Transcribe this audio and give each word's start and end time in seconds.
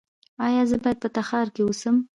ایا 0.45 0.61
زه 0.69 0.77
باید 0.83 0.97
په 1.03 1.09
تخار 1.17 1.47
کې 1.55 1.61
اوسم؟ 1.63 1.95